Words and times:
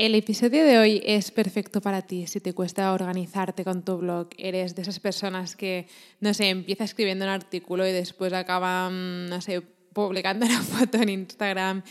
El 0.00 0.14
episodio 0.14 0.64
de 0.64 0.78
hoy 0.78 1.02
es 1.04 1.30
perfecto 1.30 1.82
para 1.82 2.00
ti 2.00 2.26
si 2.26 2.40
te 2.40 2.54
cuesta 2.54 2.94
organizarte 2.94 3.64
con 3.64 3.84
tu 3.84 3.98
blog. 3.98 4.28
Eres 4.38 4.74
de 4.74 4.80
esas 4.80 4.98
personas 4.98 5.56
que, 5.56 5.88
no 6.20 6.32
sé, 6.32 6.48
empieza 6.48 6.84
escribiendo 6.84 7.26
un 7.26 7.30
artículo 7.30 7.86
y 7.86 7.92
después 7.92 8.32
acaba, 8.32 8.88
mm, 8.88 9.26
no 9.26 9.42
sé, 9.42 9.60
publicando 9.92 10.46
una 10.46 10.62
foto 10.62 10.96
en 11.02 11.10
Instagram. 11.10 11.82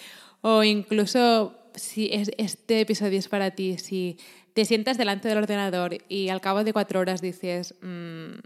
O 0.41 0.63
incluso, 0.63 1.55
si 1.75 2.09
este 2.11 2.81
episodio 2.81 3.19
es 3.19 3.27
para 3.27 3.51
ti, 3.51 3.77
si 3.77 4.17
te 4.55 4.65
sientas 4.65 4.97
delante 4.97 5.27
del 5.27 5.37
ordenador 5.37 5.95
y 6.09 6.29
al 6.29 6.41
cabo 6.41 6.63
de 6.63 6.73
cuatro 6.73 7.01
horas 7.01 7.21
dices, 7.21 7.75
mm, 7.83 8.39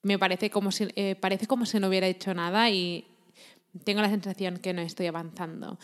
me 0.00 0.18
parece 0.18 0.48
como, 0.48 0.72
si, 0.72 0.88
eh, 0.96 1.14
parece 1.14 1.46
como 1.46 1.66
si 1.66 1.78
no 1.78 1.88
hubiera 1.88 2.06
hecho 2.06 2.32
nada 2.32 2.70
y 2.70 3.04
tengo 3.84 4.00
la 4.00 4.08
sensación 4.08 4.56
que 4.56 4.72
no 4.72 4.80
estoy 4.80 5.08
avanzando. 5.08 5.78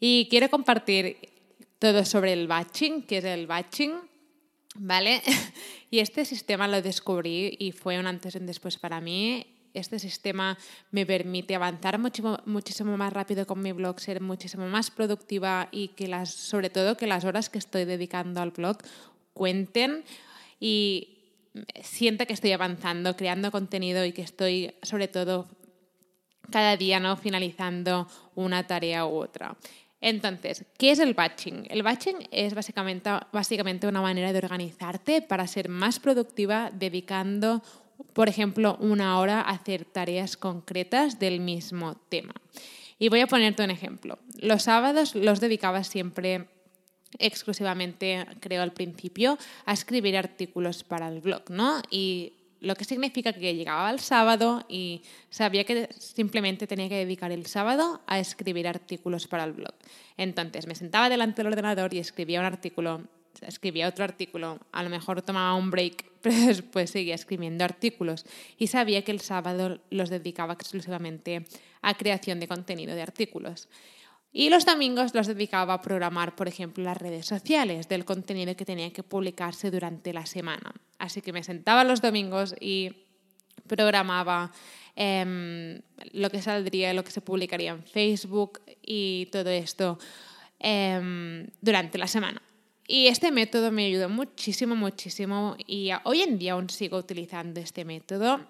Y 0.00 0.28
quiero 0.30 0.48
compartir 0.48 1.31
todo 1.82 2.04
sobre 2.04 2.32
el 2.32 2.46
batching, 2.46 3.02
que 3.02 3.18
es 3.18 3.24
el 3.24 3.48
batching, 3.48 3.94
¿vale? 4.76 5.20
y 5.90 5.98
este 5.98 6.24
sistema 6.24 6.68
lo 6.68 6.80
descubrí 6.80 7.56
y 7.58 7.72
fue 7.72 7.98
un 7.98 8.06
antes 8.06 8.36
y 8.36 8.38
un 8.38 8.46
después 8.46 8.78
para 8.78 9.00
mí. 9.00 9.44
Este 9.74 9.98
sistema 9.98 10.56
me 10.92 11.04
permite 11.04 11.56
avanzar 11.56 11.98
muchísimo, 11.98 12.38
muchísimo 12.46 12.96
más 12.96 13.12
rápido 13.12 13.48
con 13.48 13.60
mi 13.60 13.72
blog, 13.72 13.98
ser 13.98 14.20
muchísimo 14.20 14.68
más 14.68 14.92
productiva 14.92 15.68
y 15.72 15.88
que 15.88 16.06
las, 16.06 16.30
sobre 16.30 16.70
todo 16.70 16.96
que 16.96 17.08
las 17.08 17.24
horas 17.24 17.50
que 17.50 17.58
estoy 17.58 17.84
dedicando 17.84 18.40
al 18.40 18.52
blog 18.52 18.78
cuenten 19.34 20.04
y 20.60 21.18
sienta 21.82 22.26
que 22.26 22.34
estoy 22.34 22.52
avanzando, 22.52 23.16
creando 23.16 23.50
contenido 23.50 24.04
y 24.04 24.12
que 24.12 24.22
estoy 24.22 24.72
sobre 24.82 25.08
todo 25.08 25.48
cada 26.52 26.76
día 26.76 27.00
no 27.00 27.16
finalizando 27.16 28.06
una 28.36 28.66
tarea 28.68 29.04
u 29.06 29.16
otra. 29.16 29.56
Entonces, 30.02 30.64
¿qué 30.76 30.90
es 30.90 30.98
el 30.98 31.14
batching? 31.14 31.68
El 31.70 31.84
batching 31.84 32.28
es 32.32 32.54
básicamente, 32.54 33.08
básicamente 33.32 33.86
una 33.86 34.02
manera 34.02 34.32
de 34.32 34.38
organizarte 34.38 35.22
para 35.22 35.46
ser 35.46 35.68
más 35.68 36.00
productiva 36.00 36.72
dedicando, 36.74 37.62
por 38.12 38.28
ejemplo, 38.28 38.76
una 38.80 39.20
hora 39.20 39.40
a 39.40 39.50
hacer 39.50 39.84
tareas 39.84 40.36
concretas 40.36 41.20
del 41.20 41.38
mismo 41.38 41.94
tema. 42.08 42.34
Y 42.98 43.10
voy 43.10 43.20
a 43.20 43.28
ponerte 43.28 43.62
un 43.62 43.70
ejemplo. 43.70 44.18
Los 44.40 44.64
sábados 44.64 45.14
los 45.14 45.40
dedicaba 45.40 45.84
siempre 45.84 46.48
exclusivamente, 47.20 48.26
creo 48.40 48.62
al 48.62 48.72
principio, 48.72 49.38
a 49.66 49.72
escribir 49.72 50.16
artículos 50.16 50.82
para 50.82 51.08
el 51.08 51.20
blog, 51.20 51.48
¿no? 51.48 51.80
Y 51.90 52.32
lo 52.62 52.76
que 52.76 52.84
significa 52.84 53.32
que 53.32 53.54
llegaba 53.54 53.90
el 53.90 53.98
sábado 53.98 54.64
y 54.68 55.02
sabía 55.30 55.64
que 55.64 55.88
simplemente 55.98 56.68
tenía 56.68 56.88
que 56.88 56.94
dedicar 56.94 57.32
el 57.32 57.46
sábado 57.46 58.00
a 58.06 58.20
escribir 58.20 58.68
artículos 58.68 59.26
para 59.26 59.44
el 59.44 59.52
blog. 59.52 59.74
Entonces 60.16 60.68
me 60.68 60.76
sentaba 60.76 61.08
delante 61.08 61.42
del 61.42 61.52
ordenador 61.52 61.92
y 61.92 61.98
escribía 61.98 62.38
un 62.38 62.46
artículo, 62.46 63.02
escribía 63.40 63.88
otro 63.88 64.04
artículo, 64.04 64.60
a 64.70 64.82
lo 64.84 64.90
mejor 64.90 65.22
tomaba 65.22 65.54
un 65.54 65.72
break, 65.72 66.04
pero 66.22 66.36
después 66.36 66.90
seguía 66.90 67.16
escribiendo 67.16 67.64
artículos 67.64 68.24
y 68.56 68.68
sabía 68.68 69.02
que 69.02 69.10
el 69.10 69.20
sábado 69.20 69.80
los 69.90 70.08
dedicaba 70.08 70.54
exclusivamente 70.54 71.44
a 71.82 71.94
creación 71.94 72.38
de 72.38 72.46
contenido 72.46 72.94
de 72.94 73.02
artículos. 73.02 73.68
Y 74.32 74.48
los 74.48 74.64
domingos 74.64 75.14
los 75.14 75.26
dedicaba 75.26 75.74
a 75.74 75.82
programar, 75.82 76.34
por 76.34 76.48
ejemplo, 76.48 76.82
las 76.82 76.96
redes 76.96 77.26
sociales 77.26 77.88
del 77.88 78.06
contenido 78.06 78.56
que 78.56 78.64
tenía 78.64 78.90
que 78.90 79.02
publicarse 79.02 79.70
durante 79.70 80.14
la 80.14 80.24
semana. 80.24 80.72
Así 80.98 81.20
que 81.20 81.32
me 81.32 81.44
sentaba 81.44 81.84
los 81.84 82.00
domingos 82.00 82.54
y 82.58 82.92
programaba 83.66 84.50
em, 84.96 85.80
lo 86.12 86.30
que 86.30 86.40
saldría, 86.40 86.94
lo 86.94 87.04
que 87.04 87.10
se 87.10 87.20
publicaría 87.20 87.72
en 87.72 87.84
Facebook 87.84 88.60
y 88.80 89.28
todo 89.30 89.50
esto 89.50 89.98
em, 90.58 91.46
durante 91.60 91.98
la 91.98 92.06
semana. 92.06 92.40
Y 92.88 93.08
este 93.08 93.30
método 93.32 93.70
me 93.70 93.86
ayudó 93.86 94.08
muchísimo, 94.08 94.74
muchísimo 94.74 95.56
y 95.66 95.90
hoy 96.04 96.22
en 96.22 96.38
día 96.38 96.54
aún 96.54 96.70
sigo 96.70 96.96
utilizando 96.96 97.60
este 97.60 97.84
método 97.84 98.40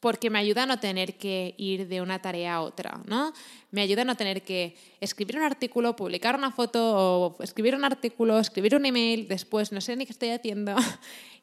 porque 0.00 0.30
me 0.30 0.38
ayuda 0.38 0.64
a 0.64 0.66
no 0.66 0.78
tener 0.78 1.16
que 1.16 1.54
ir 1.56 1.88
de 1.88 2.00
una 2.00 2.20
tarea 2.20 2.56
a 2.56 2.60
otra, 2.60 3.00
¿no? 3.06 3.32
Me 3.70 3.80
ayuda 3.80 4.02
a 4.02 4.04
no 4.04 4.14
tener 4.14 4.42
que 4.42 4.76
escribir 5.00 5.36
un 5.36 5.42
artículo, 5.42 5.96
publicar 5.96 6.36
una 6.36 6.50
foto 6.50 6.94
o 6.96 7.42
escribir 7.42 7.74
un 7.74 7.84
artículo, 7.84 8.38
escribir 8.38 8.76
un 8.76 8.86
email, 8.86 9.26
después 9.28 9.72
no 9.72 9.80
sé 9.80 9.96
ni 9.96 10.06
qué 10.06 10.12
estoy 10.12 10.30
haciendo. 10.30 10.76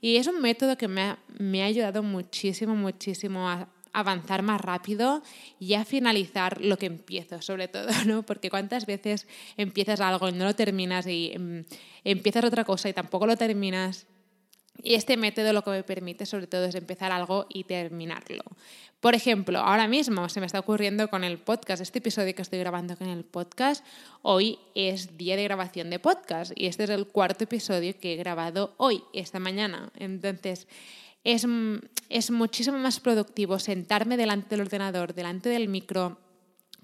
Y 0.01 0.17
es 0.17 0.27
un 0.27 0.41
método 0.41 0.77
que 0.77 0.89
me 0.89 1.01
ha, 1.01 1.19
me 1.39 1.63
ha 1.63 1.65
ayudado 1.65 2.03
muchísimo, 2.03 2.75
muchísimo 2.75 3.49
a 3.49 3.69
avanzar 3.93 4.41
más 4.41 4.59
rápido 4.59 5.23
y 5.59 5.75
a 5.75 5.85
finalizar 5.85 6.59
lo 6.59 6.77
que 6.77 6.87
empiezo, 6.87 7.41
sobre 7.41 7.69
todo, 7.69 7.87
¿no? 8.05 8.23
Porque 8.23 8.49
cuántas 8.49 8.85
veces 8.85 9.27
empiezas 9.55 10.01
algo 10.01 10.27
y 10.27 10.33
no 10.33 10.43
lo 10.43 10.55
terminas 10.55 11.07
y 11.07 11.31
em, 11.33 11.63
empiezas 12.03 12.43
otra 12.43 12.65
cosa 12.65 12.89
y 12.89 12.93
tampoco 12.93 13.25
lo 13.25 13.37
terminas 13.37 14.07
y 14.81 14.95
este 14.95 15.17
método 15.17 15.53
lo 15.53 15.63
que 15.63 15.71
me 15.71 15.83
permite 15.83 16.25
sobre 16.25 16.47
todo 16.47 16.65
es 16.65 16.75
empezar 16.75 17.11
algo 17.11 17.45
y 17.49 17.63
terminarlo. 17.65 18.43
Por 18.99 19.15
ejemplo, 19.15 19.59
ahora 19.59 19.87
mismo 19.87 20.29
se 20.29 20.39
me 20.39 20.45
está 20.45 20.59
ocurriendo 20.59 21.09
con 21.09 21.23
el 21.25 21.37
podcast, 21.37 21.81
este 21.81 21.99
episodio 21.99 22.33
que 22.33 22.41
estoy 22.41 22.59
grabando 22.59 22.95
con 22.95 23.09
el 23.09 23.25
podcast, 23.25 23.85
hoy 24.21 24.59
es 24.75 25.17
día 25.17 25.35
de 25.35 25.43
grabación 25.43 25.89
de 25.89 25.99
podcast 25.99 26.53
y 26.55 26.67
este 26.67 26.85
es 26.85 26.89
el 26.89 27.07
cuarto 27.07 27.43
episodio 27.43 27.99
que 27.99 28.13
he 28.13 28.15
grabado 28.15 28.73
hoy, 28.77 29.03
esta 29.11 29.39
mañana. 29.39 29.91
Entonces, 29.97 30.67
es, 31.25 31.45
es 32.09 32.31
muchísimo 32.31 32.77
más 32.77 32.99
productivo 32.99 33.59
sentarme 33.59 34.17
delante 34.17 34.49
del 34.51 34.61
ordenador, 34.61 35.13
delante 35.13 35.49
del 35.49 35.67
micro, 35.67 36.17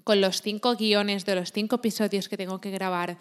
con 0.04 0.20
los 0.20 0.42
cinco 0.42 0.76
guiones 0.76 1.24
de 1.24 1.34
los 1.34 1.52
cinco 1.52 1.76
episodios 1.76 2.28
que 2.28 2.36
tengo 2.36 2.60
que 2.60 2.70
grabar 2.70 3.18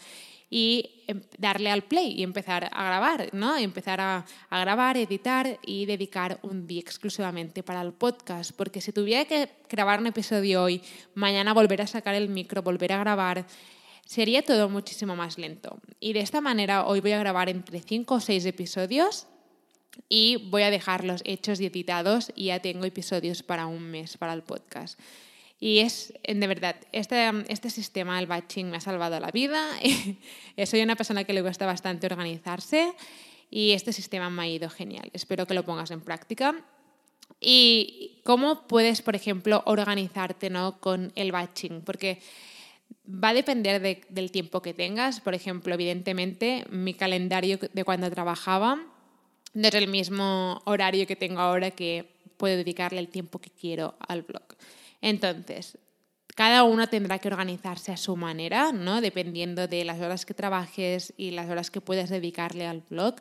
y 0.49 1.03
em, 1.07 1.21
darle 1.37 1.69
al 1.69 1.83
play 1.83 2.13
y 2.13 2.23
empezar 2.23 2.69
a 2.71 2.83
grabar, 2.83 3.29
¿no? 3.33 3.55
empezar 3.55 4.01
a, 4.01 4.25
a, 4.49 4.59
grabar, 4.59 4.97
editar 4.97 5.59
y 5.65 5.85
dedicar 5.85 6.39
un 6.41 6.65
día 6.65 6.81
exclusivamente 6.81 7.61
para 7.63 7.81
el 7.81 7.93
podcast. 7.93 8.51
Porque 8.55 8.81
si 8.81 8.91
tuviera 8.91 9.25
que 9.25 9.49
grabar 9.69 9.99
un 9.99 10.07
episodio 10.07 10.63
hoy, 10.63 10.81
mañana 11.13 11.53
volver 11.53 11.81
a 11.81 11.87
sacar 11.87 12.15
el 12.15 12.29
micro, 12.29 12.63
volver 12.63 12.93
a 12.93 12.99
grabar, 12.99 13.45
sería 14.05 14.41
todo 14.41 14.69
muchísimo 14.69 15.15
más 15.15 15.37
lento. 15.37 15.79
Y 15.99 16.13
de 16.13 16.21
esta 16.21 16.41
manera 16.41 16.85
hoy 16.85 16.99
voy 16.99 17.11
a 17.11 17.19
grabar 17.19 17.47
entre 17.47 17.79
5 17.79 18.15
o 18.15 18.19
6 18.19 18.45
episodios 18.45 19.27
y 20.07 20.47
voy 20.49 20.63
a 20.63 20.71
dejarlos 20.71 21.21
hechos 21.25 21.59
y 21.59 21.67
editados 21.67 22.31
y 22.35 22.45
ya 22.45 22.59
tengo 22.59 22.85
episodios 22.85 23.43
para 23.43 23.67
un 23.67 23.83
mes 23.83 24.17
para 24.17 24.33
el 24.33 24.41
podcast. 24.41 24.99
Y 25.59 25.79
es, 25.79 26.13
de 26.23 26.47
verdad, 26.47 26.75
este, 26.93 27.29
este 27.49 27.69
sistema, 27.69 28.17
el 28.19 28.27
batching, 28.27 28.69
me 28.69 28.77
ha 28.77 28.81
salvado 28.81 29.19
la 29.19 29.31
vida. 29.31 29.67
Soy 30.65 30.81
una 30.81 30.95
persona 30.95 31.25
que 31.25 31.33
le 31.33 31.41
gusta 31.41 31.65
bastante 31.65 32.07
organizarse 32.07 32.93
y 33.49 33.71
este 33.71 33.91
sistema 33.91 34.29
me 34.29 34.43
ha 34.43 34.47
ido 34.47 34.69
genial. 34.69 35.09
Espero 35.13 35.45
que 35.45 35.53
lo 35.53 35.65
pongas 35.65 35.91
en 35.91 36.01
práctica. 36.01 36.55
¿Y 37.41 38.21
cómo 38.23 38.67
puedes, 38.67 39.01
por 39.01 39.15
ejemplo, 39.15 39.63
organizarte 39.65 40.49
¿no? 40.49 40.79
con 40.79 41.11
el 41.15 41.31
batching? 41.31 41.81
Porque 41.81 42.21
va 43.07 43.29
a 43.29 43.33
depender 43.33 43.81
del 44.09 44.31
tiempo 44.31 44.61
que 44.61 44.73
tengas. 44.73 45.19
Por 45.19 45.33
ejemplo, 45.33 45.73
evidentemente, 45.73 46.65
mi 46.69 46.93
calendario 46.93 47.59
de 47.73 47.83
cuando 47.83 48.09
trabajaba 48.09 48.81
no 49.53 49.67
es 49.67 49.73
el 49.73 49.87
mismo 49.87 50.61
horario 50.65 51.07
que 51.07 51.15
tengo 51.15 51.39
ahora 51.39 51.71
que 51.71 52.05
puedo 52.37 52.55
dedicarle 52.55 52.99
el 52.99 53.09
tiempo 53.09 53.39
que 53.39 53.49
quiero 53.49 53.95
al 54.07 54.21
blog. 54.21 54.43
Entonces, 55.01 55.77
cada 56.35 56.63
uno 56.63 56.87
tendrá 56.87 57.19
que 57.19 57.27
organizarse 57.27 57.91
a 57.91 57.97
su 57.97 58.15
manera, 58.15 58.71
¿no? 58.71 59.01
Dependiendo 59.01 59.67
de 59.67 59.83
las 59.83 59.99
horas 59.99 60.25
que 60.25 60.33
trabajes 60.33 61.13
y 61.17 61.31
las 61.31 61.49
horas 61.49 61.71
que 61.71 61.81
puedas 61.81 62.09
dedicarle 62.09 62.65
al 62.65 62.83
blog. 62.89 63.15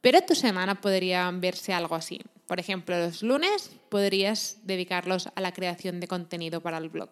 Pero 0.00 0.22
tu 0.22 0.34
semana 0.34 0.80
podría 0.80 1.30
verse 1.30 1.72
algo 1.72 1.94
así. 1.94 2.20
Por 2.46 2.58
ejemplo, 2.58 2.98
los 2.98 3.22
lunes 3.22 3.70
podrías 3.88 4.58
dedicarlos 4.62 5.28
a 5.34 5.40
la 5.40 5.52
creación 5.52 6.00
de 6.00 6.08
contenido 6.08 6.60
para 6.60 6.78
el 6.78 6.88
blog. 6.88 7.10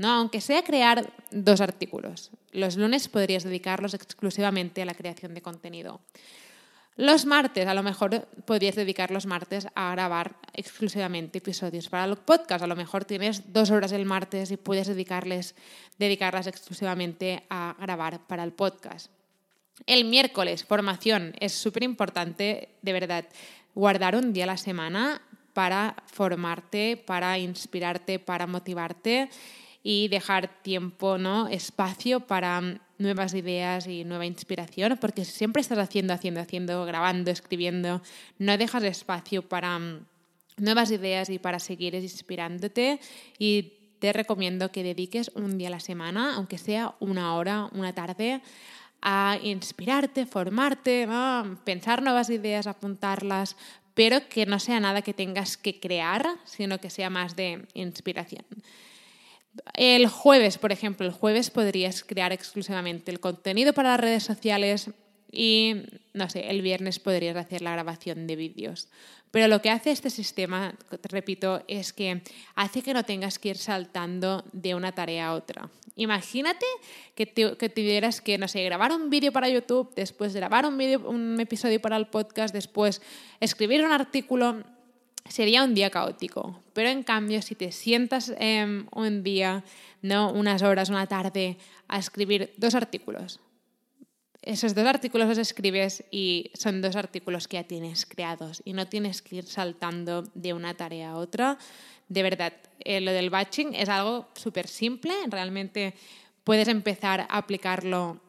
¿no? 0.00 0.10
Aunque 0.12 0.40
sea 0.40 0.64
crear 0.64 1.12
dos 1.30 1.60
artículos. 1.60 2.30
Los 2.52 2.76
lunes 2.76 3.08
podrías 3.08 3.44
dedicarlos 3.44 3.92
exclusivamente 3.92 4.80
a 4.80 4.86
la 4.86 4.94
creación 4.94 5.34
de 5.34 5.42
contenido. 5.42 6.00
Los 7.00 7.24
martes, 7.24 7.66
a 7.66 7.72
lo 7.72 7.82
mejor 7.82 8.28
podrías 8.44 8.74
dedicar 8.74 9.10
los 9.10 9.24
martes 9.24 9.66
a 9.74 9.92
grabar 9.92 10.36
exclusivamente 10.52 11.38
episodios 11.38 11.88
para 11.88 12.04
el 12.04 12.18
podcast. 12.18 12.62
A 12.62 12.66
lo 12.66 12.76
mejor 12.76 13.06
tienes 13.06 13.54
dos 13.54 13.70
horas 13.70 13.92
el 13.92 14.04
martes 14.04 14.50
y 14.50 14.58
puedes 14.58 14.86
dedicarles, 14.86 15.54
dedicarlas 15.98 16.46
exclusivamente 16.46 17.42
a 17.48 17.74
grabar 17.80 18.26
para 18.26 18.44
el 18.44 18.52
podcast. 18.52 19.10
El 19.86 20.04
miércoles, 20.04 20.62
formación. 20.62 21.32
Es 21.40 21.54
súper 21.54 21.84
importante, 21.84 22.68
de 22.82 22.92
verdad, 22.92 23.24
guardar 23.74 24.14
un 24.14 24.34
día 24.34 24.44
a 24.44 24.48
la 24.48 24.58
semana 24.58 25.22
para 25.54 25.96
formarte, 26.04 26.98
para 26.98 27.38
inspirarte, 27.38 28.18
para 28.18 28.46
motivarte 28.46 29.30
y 29.82 30.08
dejar 30.08 30.48
tiempo, 30.60 31.16
¿no? 31.16 31.48
espacio 31.48 32.20
para 32.20 32.78
nuevas 33.00 33.34
ideas 33.34 33.86
y 33.86 34.04
nueva 34.04 34.26
inspiración, 34.26 34.98
porque 35.00 35.24
siempre 35.24 35.62
estás 35.62 35.78
haciendo, 35.78 36.12
haciendo, 36.12 36.40
haciendo, 36.40 36.84
grabando, 36.84 37.30
escribiendo, 37.30 38.02
no 38.38 38.58
dejas 38.58 38.84
espacio 38.84 39.42
para 39.42 39.78
mm, 39.78 40.06
nuevas 40.58 40.90
ideas 40.90 41.30
y 41.30 41.38
para 41.38 41.58
seguir 41.58 41.94
inspirándote. 41.94 43.00
Y 43.38 43.72
te 43.98 44.12
recomiendo 44.12 44.70
que 44.70 44.82
dediques 44.82 45.30
un 45.34 45.56
día 45.58 45.68
a 45.68 45.72
la 45.72 45.80
semana, 45.80 46.34
aunque 46.36 46.58
sea 46.58 46.94
una 47.00 47.34
hora, 47.34 47.70
una 47.72 47.94
tarde, 47.94 48.42
a 49.02 49.38
inspirarte, 49.42 50.26
formarte, 50.26 51.08
pensar 51.64 52.02
nuevas 52.02 52.28
ideas, 52.28 52.66
apuntarlas, 52.66 53.56
pero 53.94 54.28
que 54.28 54.44
no 54.44 54.58
sea 54.58 54.78
nada 54.78 55.00
que 55.00 55.14
tengas 55.14 55.56
que 55.56 55.80
crear, 55.80 56.26
sino 56.44 56.78
que 56.78 56.90
sea 56.90 57.08
más 57.08 57.34
de 57.34 57.66
inspiración. 57.72 58.44
El 59.74 60.06
jueves, 60.06 60.58
por 60.58 60.72
ejemplo, 60.72 61.06
el 61.06 61.12
jueves 61.12 61.50
podrías 61.50 62.04
crear 62.04 62.32
exclusivamente 62.32 63.10
el 63.10 63.20
contenido 63.20 63.72
para 63.72 63.90
las 63.90 64.00
redes 64.00 64.22
sociales 64.22 64.90
y, 65.32 65.82
no 66.12 66.28
sé, 66.28 66.50
el 66.50 66.62
viernes 66.62 66.98
podrías 66.98 67.36
hacer 67.36 67.62
la 67.62 67.72
grabación 67.72 68.26
de 68.26 68.36
vídeos. 68.36 68.88
Pero 69.30 69.46
lo 69.46 69.62
que 69.62 69.70
hace 69.70 69.92
este 69.92 70.10
sistema, 70.10 70.74
te 70.88 71.08
repito, 71.08 71.62
es 71.68 71.92
que 71.92 72.22
hace 72.56 72.82
que 72.82 72.94
no 72.94 73.04
tengas 73.04 73.38
que 73.38 73.50
ir 73.50 73.58
saltando 73.58 74.44
de 74.52 74.74
una 74.74 74.92
tarea 74.92 75.28
a 75.28 75.34
otra. 75.34 75.70
Imagínate 75.94 76.66
que, 77.14 77.26
que 77.26 77.68
tuvieras 77.68 78.20
que, 78.20 78.38
no 78.38 78.48
sé, 78.48 78.64
grabar 78.64 78.92
un 78.92 79.08
vídeo 79.08 79.32
para 79.32 79.48
YouTube, 79.48 79.92
después 79.94 80.34
grabar 80.34 80.66
un, 80.66 80.74
un 81.06 81.40
episodio 81.40 81.80
para 81.80 81.96
el 81.96 82.08
podcast, 82.08 82.52
después 82.52 83.02
escribir 83.38 83.84
un 83.84 83.92
artículo 83.92 84.64
sería 85.28 85.64
un 85.64 85.74
día 85.74 85.90
caótico. 85.90 86.60
Pero 86.72 86.88
en 86.88 87.02
cambio, 87.02 87.42
si 87.42 87.54
te 87.54 87.72
sientas 87.72 88.32
em, 88.38 88.86
un 88.92 89.22
día, 89.22 89.64
¿no? 90.02 90.32
unas 90.32 90.62
horas, 90.62 90.88
una 90.88 91.06
tarde, 91.06 91.58
a 91.88 91.98
escribir 91.98 92.52
dos 92.56 92.74
artículos, 92.74 93.40
esos 94.42 94.74
dos 94.74 94.86
artículos 94.86 95.28
los 95.28 95.38
escribes 95.38 96.04
y 96.10 96.50
son 96.54 96.80
dos 96.80 96.96
artículos 96.96 97.46
que 97.46 97.58
ya 97.58 97.64
tienes 97.64 98.06
creados 98.06 98.62
y 98.64 98.72
no 98.72 98.86
tienes 98.86 99.20
que 99.20 99.36
ir 99.36 99.44
saltando 99.44 100.22
de 100.34 100.54
una 100.54 100.74
tarea 100.74 101.10
a 101.10 101.16
otra. 101.16 101.58
De 102.08 102.22
verdad, 102.22 102.54
eh, 102.80 103.00
lo 103.00 103.12
del 103.12 103.28
batching 103.28 103.74
es 103.74 103.88
algo 103.88 104.28
súper 104.34 104.66
simple, 104.66 105.12
realmente 105.28 105.94
puedes 106.42 106.68
empezar 106.68 107.20
a 107.20 107.36
aplicarlo 107.36 108.20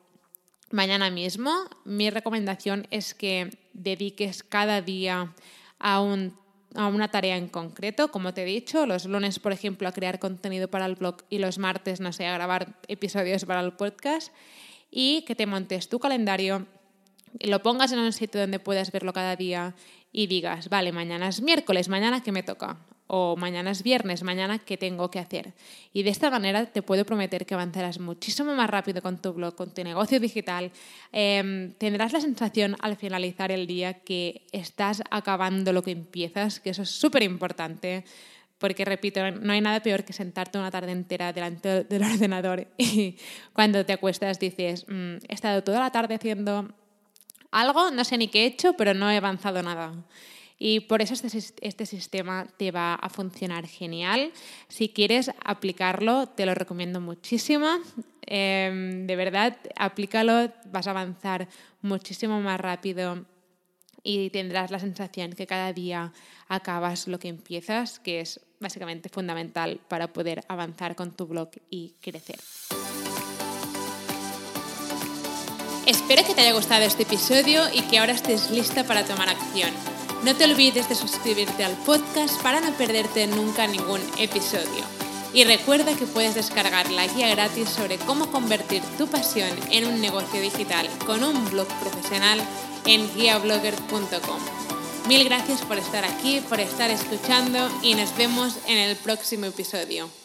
mañana 0.71 1.09
mismo. 1.09 1.51
Mi 1.85 2.09
recomendación 2.09 2.87
es 2.91 3.13
que 3.13 3.49
dediques 3.73 4.43
cada 4.43 4.81
día 4.81 5.33
a 5.79 6.01
un 6.01 6.37
a 6.75 6.87
una 6.87 7.09
tarea 7.09 7.37
en 7.37 7.47
concreto, 7.47 8.11
como 8.11 8.33
te 8.33 8.43
he 8.43 8.45
dicho, 8.45 8.85
los 8.85 9.05
lunes, 9.05 9.39
por 9.39 9.51
ejemplo, 9.51 9.87
a 9.87 9.91
crear 9.91 10.19
contenido 10.19 10.69
para 10.69 10.85
el 10.85 10.95
blog 10.95 11.17
y 11.29 11.39
los 11.39 11.57
martes, 11.57 11.99
no 11.99 12.13
sé, 12.13 12.27
a 12.27 12.33
grabar 12.33 12.79
episodios 12.87 13.45
para 13.45 13.61
el 13.61 13.73
podcast 13.73 14.31
y 14.89 15.23
que 15.23 15.35
te 15.35 15.45
montes 15.45 15.89
tu 15.89 15.99
calendario, 15.99 16.67
lo 17.39 17.61
pongas 17.63 17.91
en 17.91 17.99
un 17.99 18.13
sitio 18.13 18.41
donde 18.41 18.59
puedas 18.59 18.91
verlo 18.91 19.13
cada 19.13 19.35
día 19.35 19.75
y 20.11 20.27
digas, 20.27 20.69
vale, 20.69 20.91
mañana 20.91 21.29
es 21.29 21.41
miércoles, 21.41 21.89
mañana 21.89 22.23
que 22.23 22.31
me 22.31 22.43
toca, 22.43 22.77
o 23.13 23.35
mañana 23.35 23.71
es 23.71 23.83
viernes, 23.83 24.23
mañana 24.23 24.59
qué 24.59 24.77
tengo 24.77 25.11
que 25.11 25.19
hacer. 25.19 25.51
Y 25.91 26.03
de 26.03 26.11
esta 26.11 26.31
manera 26.31 26.65
te 26.67 26.81
puedo 26.81 27.05
prometer 27.05 27.45
que 27.45 27.53
avanzarás 27.53 27.99
muchísimo 27.99 28.55
más 28.55 28.69
rápido 28.69 29.01
con 29.01 29.21
tu 29.21 29.33
blog, 29.33 29.53
con 29.53 29.73
tu 29.73 29.83
negocio 29.83 30.17
digital. 30.17 30.71
Em, 31.11 31.73
tendrás 31.73 32.13
la 32.13 32.21
sensación 32.21 32.77
al 32.79 32.95
finalizar 32.95 33.51
el 33.51 33.67
día 33.67 33.95
que 33.95 34.47
estás 34.53 35.03
acabando 35.11 35.73
lo 35.73 35.83
que 35.83 35.91
empiezas, 35.91 36.61
que 36.61 36.69
eso 36.69 36.83
es 36.83 36.89
súper 36.89 37.23
importante. 37.23 38.05
Porque, 38.57 38.85
repito, 38.85 39.29
no 39.29 39.51
hay 39.51 39.59
nada 39.59 39.81
peor 39.81 40.05
que 40.05 40.13
sentarte 40.13 40.57
una 40.57 40.71
tarde 40.71 40.93
entera 40.93 41.33
delante 41.33 41.83
del 41.83 42.03
ordenador 42.03 42.67
y 42.77 43.17
cuando 43.51 43.85
te 43.85 43.91
acuestas 43.91 44.39
dices, 44.39 44.85
mm, 44.87 45.15
he 45.27 45.33
estado 45.33 45.63
toda 45.63 45.81
la 45.81 45.91
tarde 45.91 46.15
haciendo 46.15 46.73
algo, 47.51 47.91
no 47.91 48.05
sé 48.05 48.17
ni 48.17 48.29
qué 48.29 48.43
he 48.43 48.45
hecho, 48.45 48.71
pero 48.77 48.93
no 48.93 49.11
he 49.11 49.17
avanzado 49.17 49.61
nada. 49.61 49.91
Y 50.63 50.81
por 50.81 51.01
eso 51.01 51.15
este, 51.15 51.27
este, 51.61 51.87
sistema 51.87 52.45
te 52.55 52.69
va 52.69 52.93
a 52.93 53.09
funcionar 53.09 53.65
genial. 53.65 54.31
Si 54.67 54.89
quieres 54.89 55.31
aplicarlo, 55.43 56.27
te 56.27 56.45
lo 56.45 56.53
recomiendo 56.53 57.01
muchísimo. 57.01 57.65
Em, 58.27 59.07
de 59.07 59.15
verdad, 59.15 59.57
aplícalo, 59.75 60.51
vas 60.71 60.85
a 60.85 60.91
avanzar 60.91 61.47
muchísimo 61.81 62.39
más 62.41 62.59
rápido 62.61 63.25
y 64.03 64.29
tendrás 64.29 64.69
la 64.69 64.77
sensación 64.77 65.33
que 65.33 65.47
cada 65.47 65.73
día 65.73 66.13
acabas 66.47 67.07
lo 67.07 67.17
que 67.17 67.29
empiezas, 67.29 67.97
que 67.97 68.19
es 68.19 68.39
básicamente 68.59 69.09
fundamental 69.09 69.81
para 69.87 70.13
poder 70.13 70.43
avanzar 70.47 70.95
con 70.95 71.15
tu 71.15 71.25
blog 71.25 71.49
y 71.71 71.95
crecer. 72.01 72.39
Espero 75.87 76.23
que 76.23 76.35
te 76.35 76.41
haya 76.41 76.53
gustado 76.53 76.83
este 76.83 77.01
episodio 77.01 77.63
y 77.73 77.81
que 77.81 77.97
ahora 77.97 78.13
estés 78.13 78.51
lista 78.51 78.83
para 78.83 79.03
tomar 79.03 79.27
acción. 79.27 79.90
No 80.23 80.35
te 80.35 80.45
olvides 80.45 80.87
de 80.87 80.93
suscribirte 80.93 81.63
al 81.63 81.75
podcast 81.77 82.39
para 82.43 82.61
no 82.61 82.71
perderte 82.73 83.25
nunca 83.25 83.65
ningún 83.65 83.99
episodio. 84.19 84.83
Y 85.33 85.45
recuerda 85.45 85.95
que 85.95 86.05
puedes 86.05 86.35
descargar 86.35 86.91
la 86.91 87.07
guía 87.07 87.29
gratis 87.29 87.69
sobre 87.69 87.97
cómo 87.97 88.31
convertir 88.31 88.83
tu 88.99 89.07
pasión 89.07 89.49
en 89.71 89.87
un 89.87 89.99
negocio 89.99 90.39
digital 90.39 90.87
con 91.07 91.23
un 91.23 91.49
blog 91.49 91.67
profesional 91.79 92.39
en 92.85 93.11
guiablogger.com. 93.15 94.39
Mil 95.07 95.23
gracias 95.25 95.61
por 95.61 95.79
estar 95.79 96.05
aquí, 96.05 96.39
por 96.47 96.59
estar 96.59 96.91
escuchando 96.91 97.57
y 97.81 97.95
nos 97.95 98.15
vemos 98.15 98.57
en 98.67 98.77
el 98.77 98.95
próximo 98.97 99.47
episodio. 99.47 100.20